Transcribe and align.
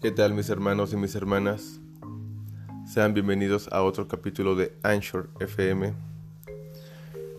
¿Qué 0.00 0.12
tal 0.12 0.32
mis 0.32 0.48
hermanos 0.48 0.92
y 0.92 0.96
mis 0.96 1.16
hermanas? 1.16 1.80
Sean 2.86 3.14
bienvenidos 3.14 3.66
a 3.72 3.82
otro 3.82 4.06
capítulo 4.06 4.54
de 4.54 4.72
Anchor 4.84 5.28
FM. 5.40 5.92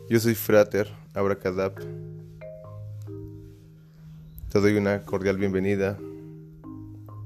Yo 0.09 0.19
soy 0.19 0.35
Frater 0.35 0.89
Abracadab. 1.13 1.75
Te 4.49 4.59
doy 4.59 4.75
una 4.75 5.03
cordial 5.03 5.37
bienvenida. 5.37 5.97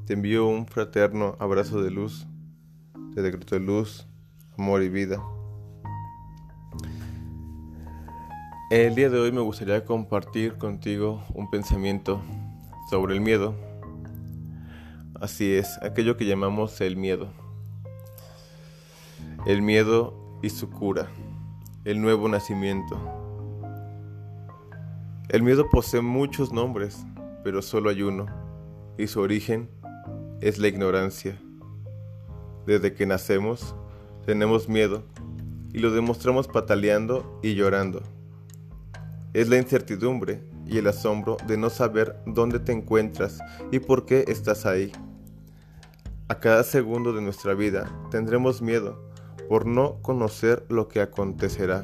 Te 0.05 0.13
envío 0.13 0.45
un 0.45 0.67
fraterno 0.67 1.35
abrazo 1.39 1.81
de 1.81 1.89
luz. 1.89 2.27
Te 3.15 3.23
decreto 3.23 3.55
de 3.55 3.65
luz, 3.65 4.05
amor 4.55 4.83
y 4.83 4.89
vida. 4.89 5.19
El 8.69 8.93
día 8.93 9.09
de 9.09 9.19
hoy 9.19 9.31
me 9.31 9.41
gustaría 9.41 9.83
compartir 9.83 10.59
contigo 10.59 11.23
un 11.33 11.49
pensamiento 11.49 12.21
sobre 12.91 13.15
el 13.15 13.21
miedo. 13.21 13.72
Así 15.23 15.53
es, 15.53 15.81
aquello 15.81 16.17
que 16.17 16.25
llamamos 16.25 16.81
el 16.81 16.97
miedo. 16.97 17.29
El 19.45 19.61
miedo 19.61 20.13
y 20.41 20.49
su 20.49 20.69
cura. 20.69 21.07
El 21.85 22.01
nuevo 22.01 22.27
nacimiento. 22.27 22.99
El 25.29 25.41
miedo 25.43 25.69
posee 25.69 26.01
muchos 26.01 26.51
nombres, 26.51 27.05
pero 27.41 27.61
solo 27.61 27.89
hay 27.89 28.01
uno, 28.01 28.25
y 28.97 29.07
su 29.07 29.21
origen 29.21 29.69
es 30.41 30.59
la 30.59 30.67
ignorancia. 30.67 31.39
Desde 32.65 32.93
que 32.93 33.05
nacemos, 33.05 33.77
tenemos 34.25 34.67
miedo 34.67 35.03
y 35.71 35.79
lo 35.79 35.91
demostramos 35.91 36.49
pataleando 36.49 37.39
y 37.41 37.55
llorando 37.55 38.03
es 39.33 39.49
la 39.49 39.57
incertidumbre 39.57 40.43
y 40.65 40.77
el 40.77 40.87
asombro 40.87 41.37
de 41.47 41.57
no 41.57 41.69
saber 41.69 42.15
dónde 42.25 42.59
te 42.59 42.71
encuentras 42.71 43.39
y 43.71 43.79
por 43.79 44.05
qué 44.05 44.25
estás 44.27 44.65
ahí. 44.65 44.91
A 46.29 46.39
cada 46.39 46.63
segundo 46.63 47.11
de 47.11 47.21
nuestra 47.21 47.53
vida 47.53 47.91
tendremos 48.09 48.61
miedo 48.61 49.11
por 49.49 49.65
no 49.65 50.01
conocer 50.01 50.65
lo 50.69 50.87
que 50.87 51.01
acontecerá. 51.01 51.83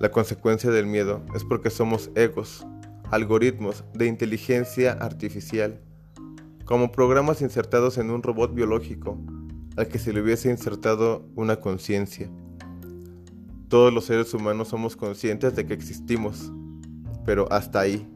La 0.00 0.10
consecuencia 0.10 0.70
del 0.70 0.86
miedo 0.86 1.20
es 1.34 1.44
porque 1.44 1.68
somos 1.68 2.10
egos, 2.14 2.66
algoritmos 3.10 3.84
de 3.92 4.06
inteligencia 4.06 4.92
artificial, 4.92 5.80
como 6.64 6.92
programas 6.92 7.42
insertados 7.42 7.98
en 7.98 8.10
un 8.10 8.22
robot 8.22 8.54
biológico 8.54 9.18
al 9.76 9.88
que 9.88 9.98
se 9.98 10.14
le 10.14 10.22
hubiese 10.22 10.50
insertado 10.50 11.28
una 11.34 11.56
conciencia. 11.56 12.30
Todos 13.68 13.92
los 13.92 14.06
seres 14.06 14.32
humanos 14.32 14.68
somos 14.68 14.96
conscientes 14.96 15.54
de 15.54 15.66
que 15.66 15.74
existimos, 15.74 16.50
pero 17.26 17.52
hasta 17.52 17.80
ahí 17.80 18.08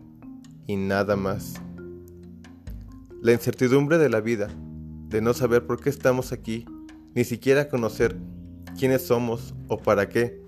y 0.66 0.77
nada 0.77 1.16
más. 1.16 1.61
La 3.22 3.32
incertidumbre 3.32 3.98
de 3.98 4.08
la 4.08 4.22
vida, 4.22 4.48
de 5.08 5.20
no 5.20 5.34
saber 5.34 5.66
por 5.66 5.78
qué 5.78 5.90
estamos 5.90 6.32
aquí, 6.32 6.64
ni 7.14 7.24
siquiera 7.24 7.68
conocer 7.68 8.16
quiénes 8.78 9.02
somos 9.02 9.54
o 9.68 9.77
para 9.77 10.08
qué, 10.08 10.42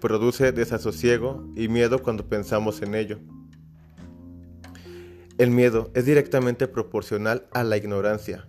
produce 0.00 0.52
desasosiego 0.52 1.44
y 1.56 1.66
miedo 1.66 2.04
cuando 2.04 2.28
pensamos 2.28 2.80
en 2.80 2.94
ello. 2.94 3.18
El 5.36 5.50
miedo 5.50 5.90
es 5.94 6.06
directamente 6.06 6.68
proporcional 6.68 7.48
a 7.52 7.64
la 7.64 7.76
ignorancia, 7.76 8.46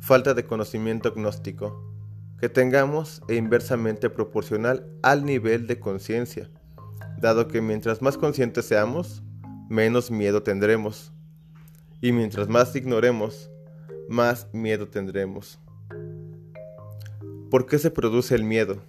falta 0.00 0.34
de 0.34 0.44
conocimiento 0.44 1.10
agnóstico, 1.10 1.94
que 2.40 2.48
tengamos 2.48 3.22
e 3.28 3.36
inversamente 3.36 4.10
proporcional 4.10 4.90
al 5.04 5.24
nivel 5.24 5.68
de 5.68 5.78
conciencia, 5.78 6.50
dado 7.20 7.46
que 7.46 7.62
mientras 7.62 8.02
más 8.02 8.18
conscientes 8.18 8.64
seamos, 8.64 9.22
menos 9.68 10.10
miedo 10.10 10.42
tendremos, 10.42 11.12
y 12.06 12.12
mientras 12.12 12.48
más 12.48 12.76
ignoremos, 12.76 13.50
más 14.08 14.46
miedo 14.52 14.86
tendremos. 14.86 15.58
¿Por 17.50 17.66
qué 17.66 17.80
se 17.80 17.90
produce 17.90 18.36
el 18.36 18.44
miedo? 18.44 18.80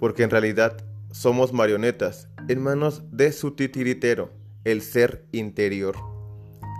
Porque 0.00 0.22
en 0.22 0.30
realidad 0.30 0.74
somos 1.10 1.52
marionetas 1.52 2.28
en 2.48 2.62
manos 2.62 3.02
de 3.12 3.30
su 3.30 3.50
titiritero, 3.50 4.30
el 4.64 4.80
ser 4.80 5.26
interior. 5.32 5.96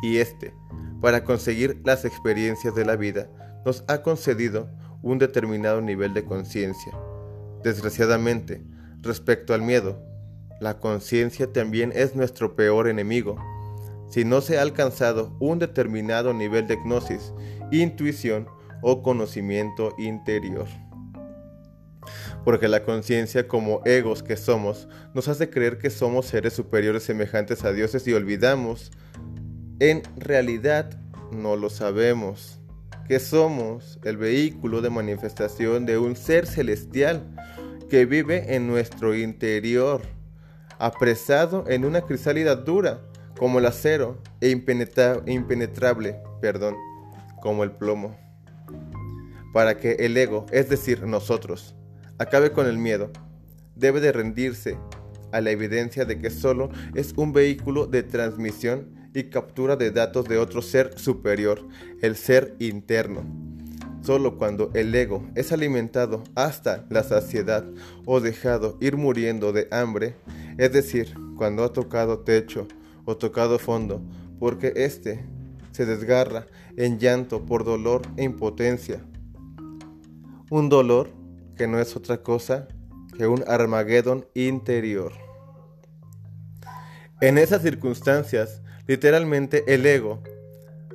Y 0.02 0.16
este, 0.16 0.54
para 1.02 1.24
conseguir 1.24 1.82
las 1.84 2.06
experiencias 2.06 2.74
de 2.74 2.86
la 2.86 2.96
vida, 2.96 3.28
nos 3.66 3.84
ha 3.86 4.00
concedido 4.00 4.70
un 5.02 5.18
determinado 5.18 5.82
nivel 5.82 6.14
de 6.14 6.24
conciencia. 6.24 6.98
Desgraciadamente, 7.62 8.64
respecto 9.02 9.52
al 9.52 9.60
miedo, 9.60 10.02
la 10.58 10.78
conciencia 10.78 11.52
también 11.52 11.92
es 11.94 12.16
nuestro 12.16 12.56
peor 12.56 12.88
enemigo. 12.88 13.36
Si 14.14 14.24
no 14.24 14.42
se 14.42 14.58
ha 14.58 14.62
alcanzado 14.62 15.36
un 15.40 15.58
determinado 15.58 16.32
nivel 16.32 16.68
de 16.68 16.76
gnosis, 16.76 17.32
intuición 17.72 18.46
o 18.80 19.02
conocimiento 19.02 19.92
interior. 19.98 20.68
Porque 22.44 22.68
la 22.68 22.84
conciencia 22.84 23.48
como 23.48 23.82
egos 23.84 24.22
que 24.22 24.36
somos 24.36 24.86
nos 25.14 25.26
hace 25.26 25.50
creer 25.50 25.78
que 25.78 25.90
somos 25.90 26.26
seres 26.26 26.52
superiores 26.52 27.02
semejantes 27.02 27.64
a 27.64 27.72
dioses 27.72 28.06
y 28.06 28.12
olvidamos. 28.12 28.92
En 29.80 30.04
realidad 30.14 30.96
no 31.32 31.56
lo 31.56 31.68
sabemos 31.68 32.60
que 33.08 33.18
somos 33.18 33.98
el 34.04 34.16
vehículo 34.16 34.80
de 34.80 34.90
manifestación 34.90 35.86
de 35.86 35.98
un 35.98 36.14
ser 36.14 36.46
celestial 36.46 37.34
que 37.90 38.06
vive 38.06 38.54
en 38.54 38.68
nuestro 38.68 39.16
interior, 39.16 40.02
apresado 40.78 41.64
en 41.66 41.84
una 41.84 42.02
crisálida 42.02 42.54
dura 42.54 43.00
como 43.38 43.58
el 43.58 43.66
acero 43.66 44.18
e 44.40 44.50
impenetrable, 44.50 46.16
perdón, 46.40 46.76
como 47.42 47.64
el 47.64 47.72
plomo. 47.72 48.16
Para 49.52 49.78
que 49.78 49.92
el 50.00 50.16
ego, 50.16 50.46
es 50.50 50.68
decir, 50.68 51.04
nosotros, 51.04 51.74
acabe 52.18 52.52
con 52.52 52.66
el 52.66 52.78
miedo, 52.78 53.10
debe 53.76 54.00
de 54.00 54.12
rendirse 54.12 54.78
a 55.32 55.40
la 55.40 55.50
evidencia 55.50 56.04
de 56.04 56.18
que 56.18 56.30
solo 56.30 56.70
es 56.94 57.12
un 57.16 57.32
vehículo 57.32 57.86
de 57.86 58.02
transmisión 58.02 59.10
y 59.14 59.24
captura 59.24 59.76
de 59.76 59.90
datos 59.90 60.26
de 60.26 60.38
otro 60.38 60.62
ser 60.62 60.98
superior, 60.98 61.66
el 62.02 62.16
ser 62.16 62.54
interno. 62.58 63.24
Solo 64.02 64.36
cuando 64.36 64.70
el 64.74 64.94
ego 64.94 65.26
es 65.34 65.50
alimentado 65.50 66.22
hasta 66.34 66.84
la 66.90 67.02
saciedad 67.02 67.64
o 68.04 68.20
dejado 68.20 68.76
ir 68.80 68.96
muriendo 68.96 69.52
de 69.52 69.66
hambre, 69.70 70.16
es 70.58 70.72
decir, 70.72 71.14
cuando 71.36 71.64
ha 71.64 71.72
tocado 71.72 72.20
techo 72.20 72.68
o 73.04 73.16
tocado 73.16 73.58
fondo, 73.58 74.02
porque 74.38 74.72
éste 74.76 75.24
se 75.72 75.86
desgarra 75.86 76.46
en 76.76 76.98
llanto 76.98 77.44
por 77.46 77.64
dolor 77.64 78.02
e 78.16 78.24
impotencia. 78.24 79.00
Un 80.50 80.68
dolor 80.68 81.10
que 81.56 81.66
no 81.66 81.80
es 81.80 81.96
otra 81.96 82.22
cosa 82.22 82.68
que 83.16 83.26
un 83.26 83.44
Armagedón 83.46 84.26
interior. 84.34 85.12
En 87.20 87.38
esas 87.38 87.62
circunstancias, 87.62 88.60
Literalmente 88.86 89.64
el 89.66 89.86
ego 89.86 90.22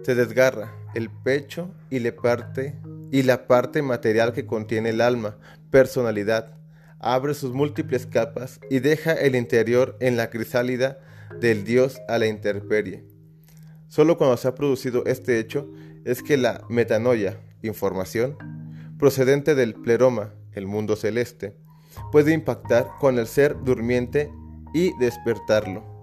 se 0.04 0.14
desgarra 0.14 0.72
el 0.94 1.10
pecho 1.10 1.74
y 1.90 2.00
le 2.00 2.12
parte 2.12 2.76
y 3.12 3.24
la 3.24 3.48
parte 3.48 3.82
material 3.82 4.34
que 4.34 4.46
contiene 4.46 4.90
el 4.90 5.02
alma, 5.02 5.38
personalidad, 5.72 6.54
abre 7.00 7.34
sus 7.34 7.52
múltiples 7.52 8.06
capas 8.06 8.60
y 8.70 8.80
deja 8.80 9.14
el 9.14 9.36
interior 9.36 9.98
en 10.00 10.18
la 10.18 10.30
crisálida 10.30 11.00
del 11.40 11.64
Dios 11.64 12.02
a 12.08 12.18
la 12.18 12.28
intemperie. 12.28 13.06
Solo 13.88 14.18
cuando 14.18 14.38
se 14.38 14.48
ha 14.48 14.56
producido 14.56 15.06
este 15.06 15.40
hecho 15.40 15.70
es 16.06 16.22
que 16.22 16.38
la 16.38 16.62
metanoia, 16.70 17.40
información, 17.62 18.38
procedente 18.98 19.56
del 19.56 19.74
pleroma, 19.74 20.34
el 20.54 20.68
mundo 20.68 20.96
celeste, 20.96 21.56
puede 22.12 22.34
impactar 22.34 22.88
con 23.00 23.18
el 23.18 23.28
ser 23.28 23.56
durmiente 23.64 24.32
y 24.74 24.98
despertarlo. 25.00 26.00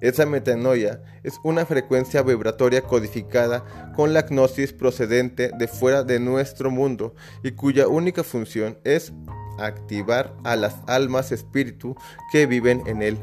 Esa 0.00 0.26
metanoia 0.26 1.02
es 1.24 1.40
una 1.42 1.66
frecuencia 1.66 2.22
vibratoria 2.22 2.82
codificada 2.82 3.92
con 3.96 4.12
la 4.12 4.22
gnosis 4.22 4.72
procedente 4.72 5.50
de 5.58 5.66
fuera 5.66 6.04
de 6.04 6.20
nuestro 6.20 6.70
mundo 6.70 7.14
y 7.42 7.52
cuya 7.52 7.88
única 7.88 8.22
función 8.22 8.78
es 8.84 9.12
activar 9.58 10.34
a 10.44 10.54
las 10.54 10.76
almas 10.86 11.32
espíritu 11.32 11.96
que 12.30 12.46
viven 12.46 12.82
en 12.86 13.02
él. 13.02 13.18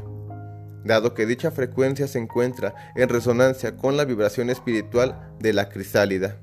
Dado 0.86 1.14
que 1.14 1.26
dicha 1.26 1.50
frecuencia 1.50 2.06
se 2.06 2.20
encuentra 2.20 2.72
en 2.94 3.08
resonancia 3.08 3.76
con 3.76 3.96
la 3.96 4.04
vibración 4.04 4.50
espiritual 4.50 5.32
de 5.40 5.52
la 5.52 5.68
crisálida. 5.68 6.38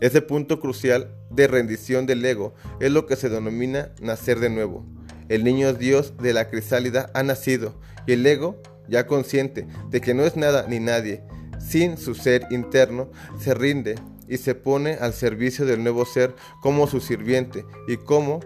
Ese 0.00 0.22
punto 0.22 0.58
crucial 0.58 1.14
de 1.30 1.46
rendición 1.46 2.04
del 2.06 2.24
ego 2.24 2.54
es 2.80 2.90
lo 2.90 3.06
que 3.06 3.14
se 3.14 3.28
denomina 3.28 3.92
nacer 4.00 4.40
de 4.40 4.50
nuevo. 4.50 4.84
El 5.28 5.44
niño 5.44 5.72
Dios 5.72 6.16
de 6.16 6.32
la 6.32 6.50
crisálida 6.50 7.10
ha 7.14 7.22
nacido 7.22 7.78
y 8.08 8.14
el 8.14 8.26
ego 8.26 8.60
ya 8.88 9.06
consciente 9.06 9.68
de 9.90 10.00
que 10.00 10.14
no 10.14 10.24
es 10.24 10.34
nada 10.34 10.66
ni 10.68 10.80
nadie, 10.80 11.22
sin 11.60 11.98
su 11.98 12.16
ser 12.16 12.48
interno, 12.50 13.12
se 13.38 13.54
rinde 13.54 13.94
y 14.26 14.38
se 14.38 14.56
pone 14.56 14.94
al 14.94 15.12
servicio 15.12 15.64
del 15.64 15.84
nuevo 15.84 16.04
ser 16.06 16.34
como 16.60 16.88
su 16.88 17.00
sirviente 17.00 17.64
y 17.86 17.98
como 17.98 18.40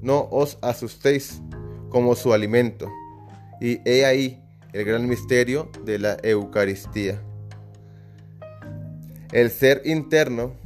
no 0.00 0.26
os 0.30 0.56
asustéis 0.62 1.42
como 1.90 2.16
su 2.16 2.32
alimento. 2.32 2.88
Y 3.62 3.80
he 3.84 4.04
ahí 4.04 4.42
el 4.72 4.84
gran 4.84 5.08
misterio 5.08 5.70
de 5.84 6.00
la 6.00 6.16
Eucaristía. 6.24 7.22
El 9.30 9.50
ser 9.52 9.82
interno 9.84 10.56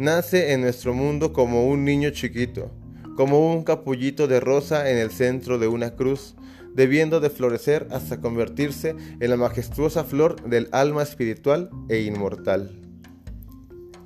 nace 0.00 0.52
en 0.52 0.62
nuestro 0.62 0.92
mundo 0.92 1.32
como 1.32 1.68
un 1.68 1.84
niño 1.84 2.10
chiquito, 2.10 2.72
como 3.16 3.54
un 3.54 3.62
capullito 3.62 4.26
de 4.26 4.40
rosa 4.40 4.90
en 4.90 4.98
el 4.98 5.12
centro 5.12 5.60
de 5.60 5.68
una 5.68 5.94
cruz, 5.94 6.34
debiendo 6.74 7.20
de 7.20 7.30
florecer 7.30 7.86
hasta 7.92 8.20
convertirse 8.20 8.96
en 9.20 9.30
la 9.30 9.36
majestuosa 9.36 10.02
flor 10.02 10.42
del 10.50 10.68
alma 10.72 11.04
espiritual 11.04 11.70
e 11.88 12.00
inmortal. 12.00 12.72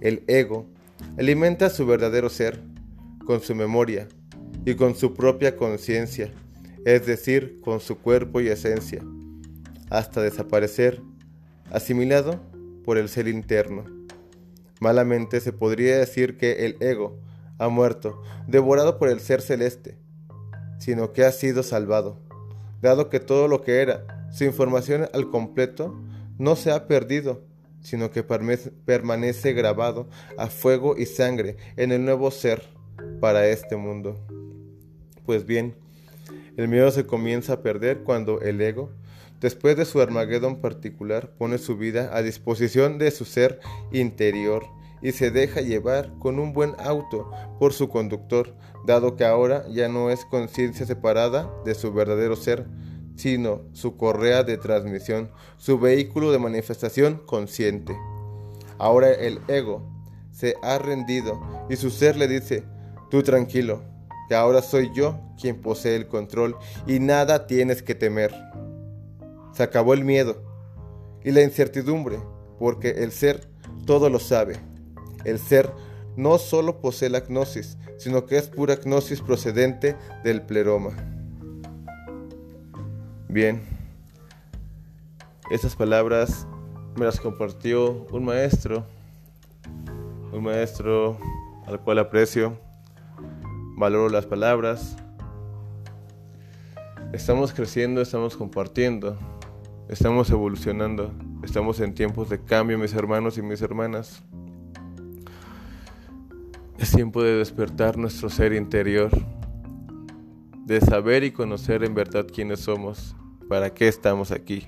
El 0.03 0.25
ego 0.27 0.67
alimenta 1.17 1.71
su 1.71 1.87
verdadero 1.87 2.29
ser 2.29 2.61
con 3.25 3.41
su 3.41 3.55
memoria 3.55 4.09
y 4.67 4.75
con 4.75 4.95
su 4.95 5.15
propia 5.15 5.57
conciencia, 5.57 6.31
es 6.85 7.07
decir, 7.07 7.61
con 7.61 7.81
su 7.81 7.99
cuerpo 7.99 8.41
y 8.41 8.49
esencia, 8.49 9.03
hasta 9.91 10.23
desaparecer, 10.23 11.03
asimilado 11.71 12.41
por 12.85 12.99
el 12.99 13.09
ser 13.09 13.29
interno. 13.29 13.85
Malamente 14.81 15.41
se 15.41 15.53
podría 15.53 15.99
decir 15.99 16.37
que 16.37 16.65
el 16.65 16.77
ego 16.81 17.19
ha 17.59 17.69
muerto, 17.69 18.23
devorado 18.47 18.99
por 18.99 19.09
el 19.09 19.21
ser 19.21 19.43
celeste, 19.43 19.99
sino 20.79 21.13
que 21.13 21.25
ha 21.25 21.33
sido 21.33 21.63
salvado, 21.63 22.19
dado 22.81 23.11
que 23.11 23.21
todo 23.21 23.49
lo 23.49 23.63
que 23.63 23.83
era, 23.83 24.29
su 24.33 24.45
información 24.45 25.09
al 25.13 25.29
completo, 25.29 26.01
no 26.39 26.57
se 26.57 26.71
ha 26.71 26.87
perdido, 26.87 27.45
sino 27.83 28.11
que 28.11 28.23
permanece 28.23 29.53
grabado 29.53 30.09
a 30.39 30.47
fuego 30.47 30.97
y 30.97 31.07
sangre 31.07 31.57
en 31.77 31.93
el 31.93 32.05
nuevo 32.05 32.31
ser 32.31 32.63
para 33.21 33.47
este 33.49 33.77
mundo. 33.77 34.19
Pues 35.27 35.45
bien, 35.45 35.75
el 36.61 36.69
miedo 36.69 36.91
se 36.91 37.07
comienza 37.07 37.55
a 37.55 37.63
perder 37.63 38.01
cuando 38.01 38.43
el 38.43 38.61
ego, 38.61 38.91
después 39.41 39.79
de 39.79 39.87
su 39.87 39.99
Armagedón 40.03 40.61
particular, 40.61 41.33
pone 41.39 41.57
su 41.57 41.79
vida 41.79 42.11
a 42.15 42.21
disposición 42.21 42.99
de 42.99 43.11
su 43.11 43.25
ser 43.25 43.61
interior 43.93 44.67
y 45.01 45.13
se 45.13 45.31
deja 45.31 45.63
llevar 45.63 46.13
con 46.19 46.39
un 46.39 46.53
buen 46.53 46.75
auto 46.79 47.31
por 47.59 47.73
su 47.73 47.89
conductor, 47.89 48.55
dado 48.85 49.17
que 49.17 49.25
ahora 49.25 49.65
ya 49.71 49.89
no 49.89 50.11
es 50.11 50.27
conciencia 50.27 50.85
separada 50.85 51.51
de 51.65 51.75
su 51.75 51.95
verdadero 51.95 52.37
ser, 52.37 52.67
sino 53.17 53.63
su 53.73 53.97
correa 53.97 54.43
de 54.43 54.59
transmisión, 54.59 55.31
su 55.57 55.79
vehículo 55.79 56.31
de 56.31 56.41
manifestación 56.41 57.23
consciente. 57.25 57.97
Ahora 58.77 59.11
el 59.13 59.41
ego 59.49 59.83
se 60.31 60.57
ha 60.63 60.77
rendido 60.77 61.41
y 61.71 61.77
su 61.77 61.89
ser 61.89 62.19
le 62.19 62.29
dice, 62.29 62.65
tú 63.11 63.23
tranquilo, 63.23 63.90
ahora 64.35 64.63
soy 64.63 64.91
yo 64.95 65.19
quien 65.41 65.61
posee 65.61 65.97
el 65.97 66.07
control 66.07 66.57
y 66.87 67.01
nada 67.01 67.47
tienes 67.47 67.83
que 67.83 67.95
temer. 67.95 68.33
Se 69.53 69.63
acabó 69.63 69.95
el 69.95 70.05
miedo 70.05 70.43
y 71.25 71.33
la 71.33 71.43
incertidumbre, 71.43 72.19
porque 72.59 72.91
el 72.91 73.13
ser 73.13 73.49
todo 73.87 74.09
lo 74.09 74.19
sabe. 74.19 74.57
El 75.25 75.39
ser 75.39 75.71
no 76.17 76.39
solo 76.39 76.81
posee 76.81 77.11
la 77.11 77.21
gnosis, 77.21 77.79
sino 77.99 78.27
que 78.27 78.39
es 78.39 78.49
pura 78.49 78.77
gnosis 78.77 79.21
procedente 79.21 79.97
del 80.25 80.43
pleroma. 80.43 80.91
Bien, 83.29 83.63
estas 85.51 85.77
palabras 85.77 86.47
me 86.97 87.05
las 87.05 87.21
compartió 87.21 88.07
un 88.11 88.25
maestro, 88.25 88.85
un 90.33 90.43
maestro 90.43 91.19
al 91.67 91.81
cual 91.81 91.99
aprecio, 91.99 92.59
valoro 93.81 94.11
las 94.11 94.27
palabras. 94.27 94.95
Estamos 97.15 97.55
creciendo, 97.55 98.03
estamos 98.03 98.37
compartiendo, 98.37 99.17
estamos 99.89 100.29
evolucionando, 100.29 101.11
estamos 101.43 101.81
en 101.81 101.95
tiempos 101.95 102.29
de 102.29 102.45
cambio, 102.45 102.79
mis 102.79 102.93
hermanos 102.93 103.39
y 103.39 103.43
mis 103.43 103.63
hermanas. 103.63 104.23
Es 106.79 106.91
tiempo 106.93 107.23
de 107.23 107.37
despertar 107.37 107.97
nuestro 107.97 108.29
ser 108.29 108.53
interior, 108.53 109.11
de 110.67 110.81
saber 110.83 111.25
y 111.25 111.31
conocer 111.31 111.83
en 111.83 111.95
verdad 111.95 112.27
quiénes 112.31 112.61
somos, 112.61 113.17
para 113.49 113.73
qué 113.73 113.89
estamos 113.89 114.31
aquí, 114.31 114.67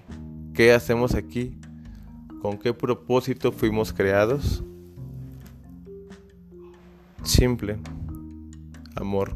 qué 0.55 0.73
hacemos 0.73 1.15
aquí, 1.15 1.61
con 2.41 2.59
qué 2.59 2.73
propósito 2.73 3.53
fuimos 3.53 3.93
creados. 3.93 4.65
Simple, 7.23 7.79
amor, 9.03 9.35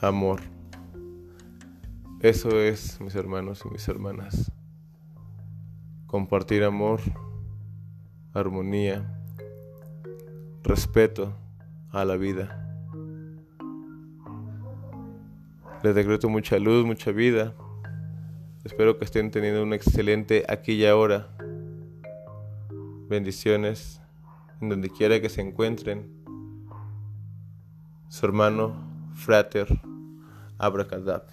amor. 0.00 0.40
Eso 2.20 2.60
es, 2.60 3.00
mis 3.00 3.14
hermanos 3.14 3.62
y 3.64 3.68
mis 3.68 3.86
hermanas. 3.86 4.50
Compartir 6.06 6.64
amor, 6.64 7.00
armonía, 8.32 9.20
respeto 10.64 11.32
a 11.92 12.04
la 12.04 12.16
vida. 12.16 12.60
Les 15.84 15.94
decreto 15.94 16.28
mucha 16.28 16.58
luz, 16.58 16.84
mucha 16.84 17.12
vida. 17.12 17.54
Espero 18.64 18.98
que 18.98 19.04
estén 19.04 19.30
teniendo 19.30 19.62
un 19.62 19.72
excelente 19.72 20.44
aquí 20.48 20.72
y 20.72 20.86
ahora. 20.86 21.28
Bendiciones 23.08 24.02
en 24.60 24.70
donde 24.70 24.90
quiera 24.90 25.20
que 25.20 25.28
se 25.28 25.40
encuentren. 25.40 26.23
Su 28.14 28.26
hermano, 28.26 28.76
frater, 29.16 29.66
abracadabra. 30.56 31.26